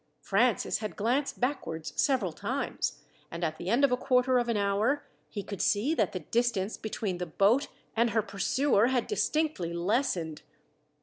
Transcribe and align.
Francis 0.23 0.79
had 0.79 0.95
glanced 0.95 1.39
backwards 1.39 1.93
several 1.95 2.31
times, 2.31 3.03
and 3.29 3.43
at 3.43 3.57
the 3.59 3.69
end 3.69 3.83
of 3.85 3.91
a 3.91 3.95
quarter 3.97 4.39
of 4.39 4.49
an 4.49 4.57
hour, 4.57 5.05
he 5.29 5.43
could 5.43 5.61
see 5.61 5.93
that 5.93 6.11
the 6.11 6.21
distance 6.21 6.75
between 6.75 7.19
the 7.19 7.27
boat 7.27 7.67
and 7.95 8.09
her 8.09 8.23
pursuer 8.23 8.87
had 8.87 9.05
distinctly 9.05 9.71
lessened. 9.73 10.41